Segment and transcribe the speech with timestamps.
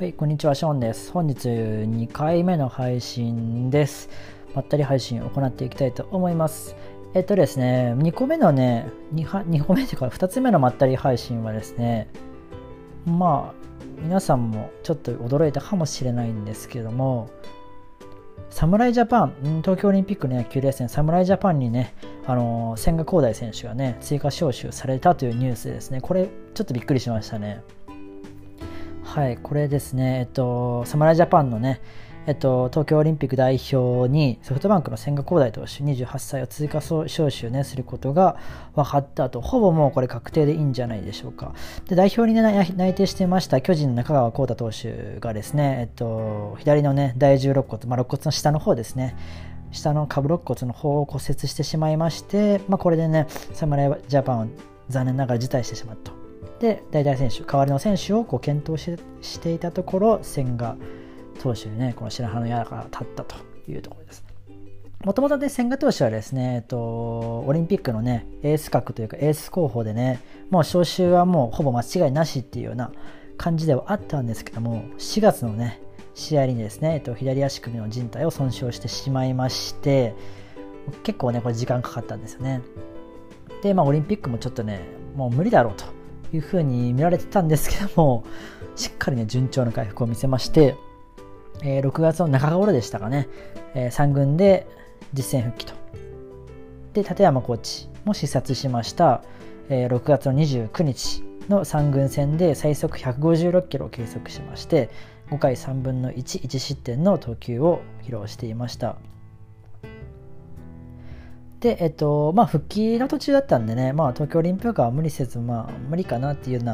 [0.00, 1.12] はい、こんにちは、ショーンです。
[1.12, 4.08] 本日2回目の配信です。
[4.54, 6.74] まったり配信を行っていきたいと思います。
[7.12, 12.08] えっとですね、2個目のね、2, 2個目というか2つ目のまったり配信はですね、
[13.04, 13.54] まあ、
[14.00, 17.28] 皆さんもちょっと驚いたかもしれないんですけども、
[18.48, 21.94] 侍ジャパン、東京オリンピックの野球レース侍ジャパンにね、
[22.26, 26.00] あの千賀滉大選手がね、追加招集されたというニュースですね。
[26.00, 27.62] これ、ちょっとびっくりしましたね。
[29.10, 31.80] はい、これですね、えっと、侍ジャパンのね、
[32.28, 38.36] えっと、東京オリンピック代表にソフトバンクの千賀滉大投手28歳を追加招集、ね、することが
[38.76, 39.40] 分かったと。
[39.40, 41.54] ほぼもうこれ確定でいいんじゃないでしょうか。
[41.88, 49.16] で代表に、ね、内定していました巨人の中川幸太投手がですね、えっと、左の、ね、第10肋骨、まあ、肋骨の下の方ですね
[49.72, 54.46] 下の下部肋骨の方を骨折してしまいまして、まあ、これでね侍ジャパンを
[54.88, 56.19] 残念ながら辞退してしまったと。
[56.60, 60.76] で代替選手代わりの選手をこう検討していたところ千賀
[61.42, 64.24] 投手にねこの白羽の矢が立ったというところです。
[65.02, 66.76] もともとね千賀投手はですね、えっと、
[67.46, 72.92] オリンピックのねエース格というかエース候補でねもう招集はもうほぼ間違いなしっていうような
[73.38, 75.80] 感じではあったんですけども4月のね
[76.14, 80.14] 試合にですね、えっと、左足首の靭帯を損傷してしまいまして
[81.02, 82.60] 結構ねこれ時間かかったんですよね。
[83.62, 84.82] でまあオリンピックもちょっとね
[85.16, 85.99] もう無理だろうと。
[86.32, 88.24] いうふうに見られてたんですけども、
[88.76, 90.76] しっかりね、順調な回復を見せまして、
[91.62, 93.28] えー、6月の中頃でしたかね、
[93.74, 94.66] えー、3軍で
[95.12, 95.74] 実戦復帰と。
[96.94, 99.22] で、立山コーチも視察しました、
[99.68, 104.88] えー、6月の29日の3軍戦で最速156キロを計測しまして、
[105.30, 108.96] 5回3分の1、1失点の投球を披露していました。
[111.60, 116.64] で、えっと、まあ、復帰の途中だったんでね、まあ、東京オリンピックは無理せず、まあ、無理かなっていうよう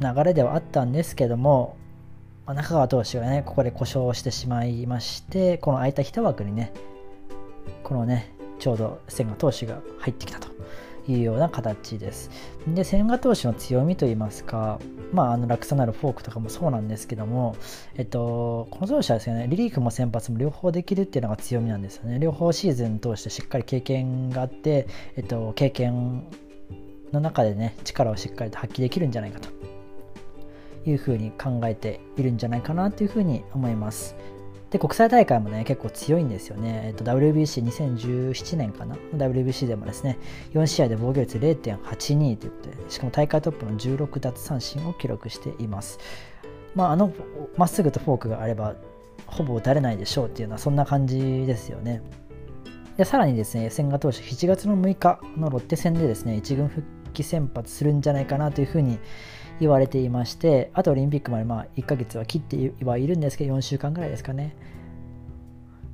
[0.00, 1.76] な流れではあったんですけども、
[2.46, 6.72] まあ、中川投手がね、ここで故障してしまいまして、この空いた1枠にね、
[7.82, 10.48] このね、ちょうど千賀投手が入ってきたと。
[11.08, 12.30] いうような形です。
[12.66, 14.78] で、千賀投手の強みといいますか、
[15.12, 17.56] まあ、あの落差のあるフォークとかもそうなんですけども、
[17.96, 22.18] えっと、この投手はですね、リリーフも先発も両方できるっていうのが強みなんですよね。
[22.18, 26.24] 両方シーズン通してしっかり経験があって、えっと、経験
[27.12, 29.48] の中でね、力をしっかりと発揮できるんじゃないかと
[30.88, 34.14] いうふうに考えているんじゃないかなというふうに思います。
[34.70, 36.82] で、国際大会もね、結構強いんですよね。
[36.86, 40.16] えっと、WBC2017 年かな ?WBC でもですね、
[40.52, 45.98] 4試合で防御率0.82ということで、しかも大会トップの16奪三振を記録しています。
[46.76, 47.12] まあ、あの、
[47.56, 48.76] まっすぐとフォークがあれば、
[49.26, 52.00] ほぼ打たれないでしょうっていうのは、そんな感じですよね。
[52.96, 59.00] で、さらにですね、千賀投手、7月の6日のロッテ戦でですね、1軍復帰先発するんじゃないかなというふうに
[59.60, 64.56] 言われていましてあとオリンピックまでまあ1ヶ月は切ってはいるんですけど4週間ぐらいですかね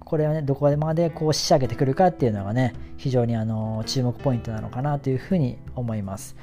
[0.00, 6.34] これはねどこまでこう仕上げてくるかっていうのがね非常にあの注目ポイントなのかなというふうに思います、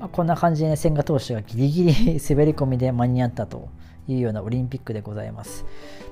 [0.00, 1.92] まあ、こんな感じで、ね、千賀投手がギリギリ
[2.28, 3.68] 滑り込みで間に合ったと
[4.08, 5.64] いうようなオリンピックでございます。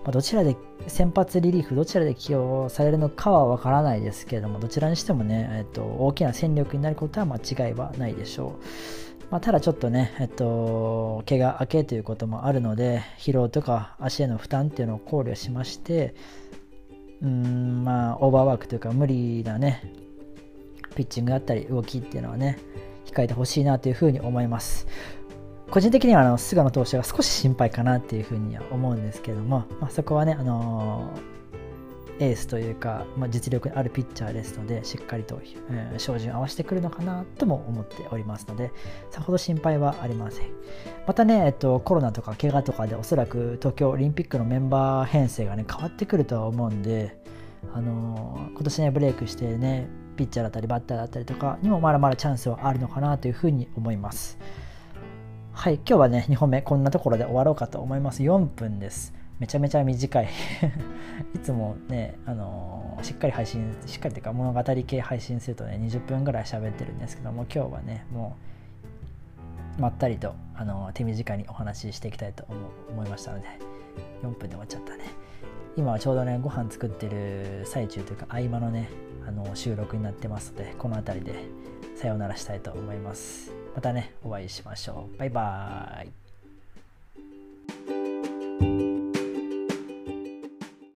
[0.04, 0.56] まあ、どちらで
[0.86, 9.15] 先発リリーフどちらで起用されるのかはわからないですけれどもどちらにしてもね、えっと、大きな戦力になることは間違いはないでしょう。
[9.30, 16.14] まあ、ただちょっとね、えっと、怪我明けということもあるので、疲労とか足への負担っていうのを考慮しまして、
[17.22, 19.82] うん、まあ、オーバーワークというか、無理なね、
[20.94, 22.58] ピッチングだったり、動きっていうのはね、
[23.06, 24.86] 控えてほしいなというふうに思います。
[25.70, 31.35] 個人的にはあの菅野投手が少し心配かなっていうふうには思うんですけども、まあ、そこはね、あのー
[32.18, 35.40] エースというか、まあ、実力あるピッチャーですのでしっかりと、
[35.70, 38.72] えー、照準を合わせてくるのかなとも思っておりますので
[39.10, 40.46] さほど心配はありません。
[41.06, 47.18] またね、えっと、コロナとか怪我とかでおそらく東京オリンピックのメンバー編成がね変わってくるとは思うんで
[47.74, 54.38] あのー、今年ねブレイクしてねピッチャーだったりバッターだったりとかにもまだまだチャンスはあるのかなというふうに思います。
[55.52, 58.22] はい今日はね2本目こんなところで終わろうかと思います。
[58.22, 59.14] 4分です。
[59.38, 60.28] めちゃめちゃ短い。
[61.34, 68.36] いつもね、あのー、しっかり配信しっかりというか物語系配信するとね20分ぐらい喋ってるんですけども今日はねも
[69.78, 72.44] うまったりと、あのー、手短にお話ししていきたいと
[72.90, 73.46] 思いましたので
[74.22, 75.04] 4分で終わっちゃったね。
[75.76, 78.88] 今はちょうどねご飯作ってる最中というか合間のね
[79.28, 81.44] あの収録になってますのでこの辺りで
[81.96, 83.52] さようならしたいと思います。
[83.74, 85.18] またねお会いしましょう。
[85.18, 86.25] バイバーイ。